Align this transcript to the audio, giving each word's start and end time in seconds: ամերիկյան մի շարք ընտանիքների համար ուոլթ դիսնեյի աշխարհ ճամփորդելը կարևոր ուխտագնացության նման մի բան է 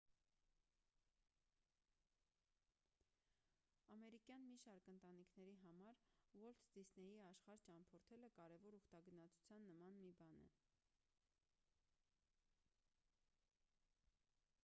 ամերիկյան 3.95 4.47
մի 4.53 4.57
շարք 4.63 4.89
ընտանիքների 4.93 5.53
համար 5.65 6.01
ուոլթ 6.41 6.65
դիսնեյի 6.79 7.21
աշխարհ 7.27 7.61
ճամփորդելը 7.69 8.31
կարևոր 8.39 8.79
ուխտագնացության 8.81 9.69
նման 9.71 10.03
մի 10.09 10.15
բան 10.25 10.43
է 10.49 10.51